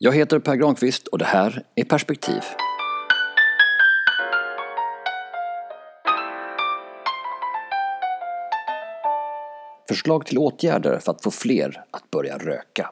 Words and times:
Jag 0.00 0.12
heter 0.12 0.38
Per 0.38 0.56
Granqvist 0.56 1.06
och 1.06 1.18
det 1.18 1.24
här 1.24 1.62
är 1.74 1.84
Perspektiv. 1.84 2.42
Förslag 9.88 10.26
till 10.26 10.38
åtgärder 10.38 10.98
för 10.98 11.12
att 11.12 11.22
få 11.22 11.30
fler 11.30 11.84
att 11.90 12.10
börja 12.10 12.38
röka. 12.38 12.90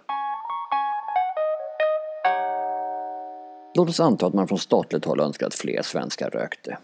Låt 3.74 3.88
oss 3.88 4.00
anta 4.00 4.26
att 4.26 4.34
man 4.34 4.48
från 4.48 4.58
statligt 4.58 5.04
håll 5.04 5.20
önskar 5.20 5.46
att 5.46 5.54
fler 5.54 5.82
svenskar 5.82 6.30
rökte. 6.30 6.78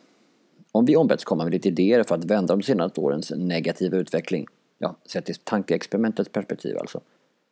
Om 0.72 0.84
vi 0.84 0.96
ombetts 0.96 1.24
komma 1.24 1.44
med 1.44 1.52
lite 1.52 1.68
idéer 1.68 2.02
för 2.02 2.14
att 2.14 2.24
vända 2.24 2.56
de 2.56 2.62
senaste 2.62 3.00
årens 3.00 3.32
negativa 3.36 3.96
utveckling, 3.96 4.46
ja, 4.78 4.96
sett 5.06 5.30
i 5.30 5.34
tankeexperimentets 5.34 6.32
perspektiv 6.32 6.78
alltså, 6.78 7.00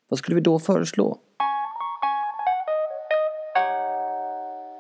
vad 0.09 0.19
skulle 0.19 0.35
vi 0.35 0.41
då 0.41 0.59
föreslå? 0.59 1.19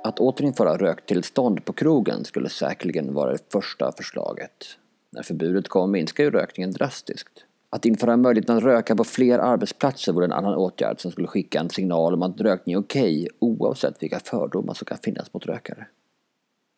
Att 0.04 0.20
återinföra 0.20 0.76
röktillstånd 0.76 1.64
på 1.64 1.72
krogen 1.72 2.24
skulle 2.24 2.48
säkerligen 2.48 3.14
vara 3.14 3.32
det 3.32 3.52
första 3.52 3.92
förslaget. 3.92 4.66
När 5.10 5.22
förbudet 5.22 5.68
kom 5.68 5.90
minskar 5.90 6.24
ju 6.24 6.30
rökningen 6.30 6.70
drastiskt. 6.70 7.44
Att 7.70 7.84
införa 7.84 8.16
möjligheten 8.16 8.56
att 8.56 8.62
röka 8.62 8.96
på 8.96 9.04
fler 9.04 9.38
arbetsplatser 9.38 10.12
vore 10.12 10.24
en 10.24 10.32
annan 10.32 10.54
åtgärd 10.54 11.00
som 11.00 11.10
skulle 11.10 11.26
skicka 11.26 11.60
en 11.60 11.70
signal 11.70 12.14
om 12.14 12.22
att 12.22 12.40
rökning 12.40 12.74
är 12.74 12.80
okej 12.80 13.28
oavsett 13.38 14.02
vilka 14.02 14.20
fördomar 14.20 14.74
som 14.74 14.84
kan 14.84 14.98
finnas 14.98 15.34
mot 15.34 15.46
rökare. 15.46 15.86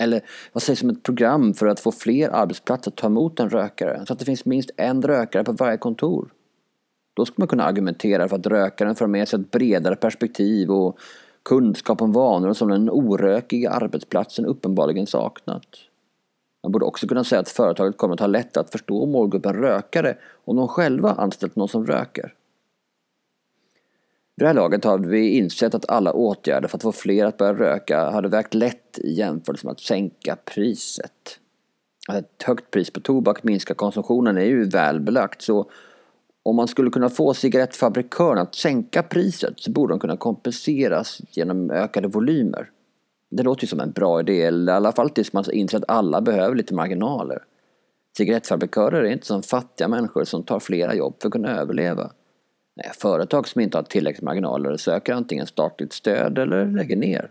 Eller 0.02 0.20
vad 0.52 0.62
sägs 0.62 0.82
om 0.82 0.90
ett 0.90 1.02
program 1.02 1.54
för 1.54 1.66
att 1.66 1.80
få 1.80 1.92
fler 1.92 2.28
arbetsplatser 2.28 2.90
att 2.90 2.96
ta 2.96 3.06
emot 3.06 3.40
en 3.40 3.50
rökare 3.50 4.06
så 4.06 4.12
att 4.12 4.18
det 4.18 4.24
finns 4.24 4.44
minst 4.44 4.70
en 4.76 5.02
rökare 5.02 5.44
på 5.44 5.52
varje 5.52 5.78
kontor? 5.78 6.32
Då 7.14 7.26
skulle 7.26 7.42
man 7.42 7.48
kunna 7.48 7.64
argumentera 7.64 8.28
för 8.28 8.36
att 8.36 8.46
rökaren 8.46 8.94
för 8.94 9.06
med 9.06 9.28
sig 9.28 9.40
ett 9.40 9.50
bredare 9.50 9.96
perspektiv 9.96 10.70
och 10.70 10.98
kunskap 11.42 12.02
om 12.02 12.12
vanor 12.12 12.52
som 12.52 12.68
den 12.68 12.90
orökiga 12.90 13.70
arbetsplatsen 13.70 14.46
uppenbarligen 14.46 15.06
saknat. 15.06 15.66
Man 16.62 16.72
borde 16.72 16.84
också 16.84 17.06
kunna 17.06 17.24
säga 17.24 17.40
att 17.40 17.48
företaget 17.48 17.96
kommer 17.96 18.14
att 18.14 18.20
ha 18.20 18.26
lätt 18.26 18.56
att 18.56 18.70
förstå 18.70 19.06
målgruppen 19.06 19.54
rökare 19.54 20.16
om 20.44 20.56
de 20.56 20.68
själva 20.68 21.10
anställt 21.10 21.56
någon 21.56 21.68
som 21.68 21.86
röker. 21.86 22.34
Vid 24.36 24.44
det 24.44 24.46
här 24.46 24.54
laget 24.54 24.84
har 24.84 24.98
vi 24.98 25.28
insett 25.28 25.74
att 25.74 25.90
alla 25.90 26.12
åtgärder 26.12 26.68
för 26.68 26.76
att 26.76 26.82
få 26.82 26.92
fler 26.92 27.24
att 27.24 27.36
börja 27.36 27.54
röka 27.54 28.10
hade 28.10 28.28
vägt 28.28 28.54
lätt 28.54 28.98
i 28.98 29.12
jämförelse 29.12 29.66
med 29.66 29.72
att 29.72 29.80
sänka 29.80 30.36
priset. 30.54 31.38
Att 32.08 32.16
ett 32.16 32.42
högt 32.42 32.70
pris 32.70 32.90
på 32.90 33.00
tobak 33.00 33.42
minskar 33.42 33.74
konsumtionen 33.74 34.36
är 34.36 34.44
ju 34.44 34.64
välbelagt 34.64 35.42
så 35.42 35.70
om 36.42 36.56
man 36.56 36.68
skulle 36.68 36.90
kunna 36.90 37.08
få 37.08 37.34
cigarettfabrikören 37.34 38.38
att 38.38 38.54
sänka 38.54 39.02
priset 39.02 39.54
så 39.56 39.70
borde 39.70 39.92
de 39.92 40.00
kunna 40.00 40.16
kompenseras 40.16 41.20
genom 41.30 41.70
ökade 41.70 42.08
volymer. 42.08 42.70
Det 43.30 43.42
låter 43.42 43.64
ju 43.64 43.68
som 43.68 43.80
en 43.80 43.92
bra 43.92 44.20
idé, 44.20 44.42
eller 44.42 44.72
i 44.72 44.76
alla 44.76 44.92
fall 44.92 45.10
tills 45.10 45.32
man 45.32 45.44
inser 45.52 45.78
att 45.78 45.84
alla 45.88 46.20
behöver 46.20 46.56
lite 46.56 46.74
marginaler. 46.74 47.44
Cigarettfabrikörer 48.16 49.02
är 49.02 49.10
inte 49.10 49.26
som 49.26 49.42
fattiga 49.42 49.88
människor 49.88 50.24
som 50.24 50.42
tar 50.42 50.60
flera 50.60 50.94
jobb 50.94 51.14
för 51.20 51.28
att 51.28 51.32
kunna 51.32 51.60
överleva. 51.60 52.10
Nej, 52.76 52.90
företag 52.94 53.48
som 53.48 53.60
inte 53.60 53.78
har 53.78 53.82
tillräckligt 53.82 54.22
marginaler 54.22 54.76
söker 54.76 55.12
antingen 55.12 55.46
statligt 55.46 55.92
stöd 55.92 56.38
eller 56.38 56.66
lägger 56.66 56.96
ner. 56.96 57.30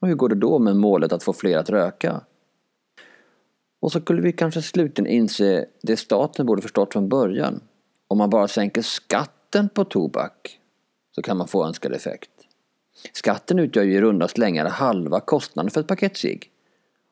Och 0.00 0.08
hur 0.08 0.14
går 0.14 0.28
det 0.28 0.34
då 0.34 0.58
med 0.58 0.76
målet 0.76 1.12
att 1.12 1.22
få 1.22 1.32
fler 1.32 1.58
att 1.58 1.70
röka? 1.70 2.20
Och 3.80 3.92
så 3.92 4.00
skulle 4.00 4.22
vi 4.22 4.32
kanske 4.32 4.62
slutligen 4.62 5.12
inse 5.12 5.66
det 5.82 5.96
staten 5.96 6.46
borde 6.46 6.62
förstått 6.62 6.92
från 6.92 7.08
början. 7.08 7.60
Om 8.08 8.18
man 8.18 8.30
bara 8.30 8.48
sänker 8.48 8.82
skatten 8.82 9.68
på 9.68 9.84
tobak 9.84 10.58
så 11.14 11.22
kan 11.22 11.36
man 11.36 11.48
få 11.48 11.66
önskad 11.66 11.92
effekt. 11.92 12.30
Skatten 13.12 13.58
utgör 13.58 13.82
ju 13.82 13.94
i 13.94 14.00
runda 14.00 14.28
slängar 14.28 14.68
halva 14.68 15.20
kostnaden 15.20 15.70
för 15.70 15.80
ett 15.80 15.86
paket 15.86 16.16
cigg. 16.16 16.50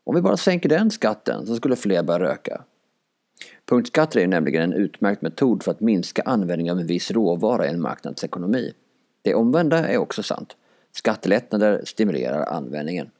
Om 0.05 0.15
vi 0.15 0.21
bara 0.21 0.37
sänker 0.37 0.69
den 0.69 0.91
skatten 0.91 1.47
så 1.47 1.57
skulle 1.57 1.77
fler 1.77 2.03
börja 2.03 2.21
röka. 2.21 2.63
Punktskatter 3.69 4.21
är 4.21 4.27
nämligen 4.27 4.63
en 4.63 4.73
utmärkt 4.73 5.23
metod 5.23 5.63
för 5.63 5.71
att 5.71 5.81
minska 5.81 6.23
användningen 6.23 6.73
av 6.75 6.81
en 6.81 6.87
viss 6.87 7.11
råvara 7.11 7.67
i 7.67 7.71
en 7.71 7.81
marknadsekonomi. 7.81 8.73
Det 9.23 9.35
omvända 9.35 9.89
är 9.89 9.99
också 9.99 10.23
sant. 10.23 10.57
Skattelättnader 10.93 11.83
stimulerar 11.85 12.47
användningen. 12.47 13.11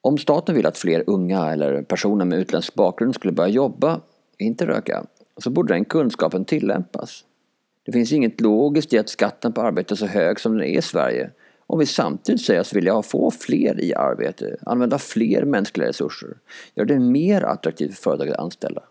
Om 0.00 0.18
staten 0.18 0.54
vill 0.54 0.66
att 0.66 0.78
fler 0.78 1.04
unga 1.06 1.52
eller 1.52 1.82
personer 1.82 2.24
med 2.24 2.38
utländsk 2.38 2.74
bakgrund 2.74 3.14
skulle 3.14 3.32
börja 3.32 3.48
jobba, 3.48 4.00
inte 4.38 4.66
röka, 4.66 5.04
så 5.42 5.50
borde 5.50 5.74
den 5.74 5.84
kunskapen 5.84 6.44
tillämpas. 6.44 7.24
Det 7.86 7.92
finns 7.92 8.12
inget 8.12 8.40
logiskt 8.40 8.92
i 8.92 8.98
att 8.98 9.08
skatten 9.08 9.52
på 9.52 9.60
arbete 9.60 9.94
är 9.94 9.96
så 9.96 10.06
hög 10.06 10.40
som 10.40 10.52
den 10.52 10.62
är 10.62 10.78
i 10.78 10.82
Sverige 10.82 11.30
om 11.66 11.78
vi 11.78 11.86
samtidigt 11.86 12.40
säger 12.40 12.60
oss 12.60 12.72
vilja 12.72 13.02
få 13.02 13.30
fler 13.30 13.80
i 13.80 13.94
arbete, 13.94 14.56
använda 14.66 14.98
fler 14.98 15.44
mänskliga 15.44 15.88
resurser, 15.88 16.36
göra 16.74 16.86
det 16.86 16.98
mer 16.98 17.42
attraktivt 17.42 17.94
för 17.94 18.02
företag 18.02 18.28
att 18.28 18.38
anställa. 18.38 18.82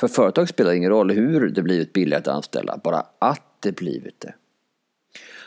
För 0.00 0.08
företag 0.08 0.48
spelar 0.48 0.70
det 0.70 0.76
ingen 0.76 0.90
roll 0.90 1.10
hur 1.10 1.48
det 1.48 1.62
blivit 1.62 1.92
billigare 1.92 2.20
att 2.20 2.28
anställa, 2.28 2.80
bara 2.84 3.06
att 3.18 3.56
det 3.60 3.76
blivit 3.76 4.20
det. 4.20 4.34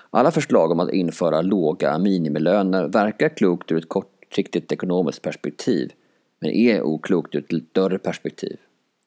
Alla 0.09 0.31
förslag 0.31 0.72
om 0.72 0.80
att 0.80 0.94
införa 0.94 1.42
låga 1.42 1.97
minimilöner 1.97 2.88
verkar 2.88 3.30
klokt 3.30 3.72
ur 3.72 3.78
ett 3.78 3.90
kortsiktigt 3.90 4.72
ekonomiskt 4.72 5.22
perspektiv, 5.22 5.92
men 6.40 6.52
är 6.52 6.81
oklokt 6.81 7.36
ur 7.36 7.40
ett 7.40 7.63
större 7.69 8.00
perspektiv. 8.00 8.57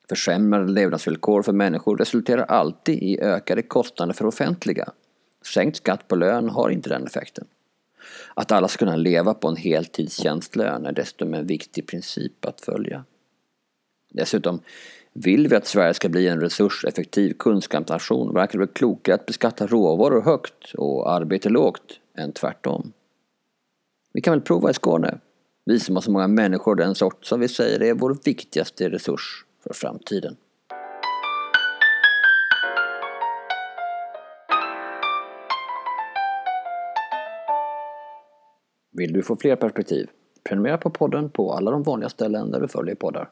Försämrade 0.09 0.73
levnadsvillkor 0.73 1.43
för 1.43 1.53
människor 1.53 1.97
resulterar 1.97 2.43
alltid 2.43 3.03
i 3.03 3.21
ökade 3.21 3.63
kostnader 3.63 4.13
för 4.13 4.27
offentliga. 4.27 4.93
Sänkt 5.55 5.77
skatt 5.77 6.09
på 6.09 6.17
lön 6.17 6.49
har 6.49 6.71
inte 6.71 6.89
den 6.89 7.07
effekten. 7.07 7.47
Att 8.35 8.53
alla 8.53 8.69
ska 8.69 8.79
kunna 8.79 8.97
leva 8.97 9.35
på 9.35 9.49
en 9.49 9.57
heltidstjänstlön 9.57 10.87
är 10.87 10.93
dessutom 10.93 11.35
en 11.35 11.47
viktig 11.47 11.87
princip 11.87 12.45
att 12.45 12.61
följa. 12.61 13.05
Dessutom, 14.11 14.61
vill 15.13 15.49
vi 15.49 15.57
att 15.57 15.67
Sverige 15.67 15.95
ska 15.95 16.09
bli 16.09 16.29
en 16.29 16.41
resurseffektiv 16.41 17.33
kunskapsnation 17.33 18.35
verkar 18.35 18.53
det 18.53 18.59
väl 18.59 18.75
klokare 18.75 19.15
att 19.15 19.27
beskatta 19.27 19.67
råvaror 19.67 20.23
högt 20.23 20.75
och 20.75 21.13
arbete 21.13 21.49
lågt 21.49 22.01
än 22.19 22.33
tvärtom. 22.33 22.93
Vi 24.13 24.21
kan 24.21 24.33
väl 24.33 24.41
prova 24.41 24.71
i 24.71 24.75
Skåne? 24.75 25.19
Vi 25.65 25.81
som 25.81 25.97
har 25.97 26.03
så 26.03 26.11
många 26.11 26.29
människor 26.29 26.75
den 26.75 26.95
sort 26.95 27.25
som 27.25 27.41
vi 27.41 27.49
säger 27.49 27.83
är 27.83 27.95
vår 27.95 28.19
viktigaste 28.25 28.91
resurs 28.91 29.45
för 29.61 29.75
framtiden. 29.75 30.37
Vill 38.91 39.13
du 39.13 39.23
få 39.23 39.37
fler 39.37 39.57
perspektiv? 39.57 40.11
Prenumerera 40.45 40.79
på 40.79 40.91
podden 40.91 41.31
på 41.31 41.53
alla 41.53 41.71
de 41.71 41.83
vanliga 41.83 42.09
ställen 42.09 42.51
där 42.51 42.61
du 42.61 42.69
följer 42.69 42.95
poddar. 42.95 43.31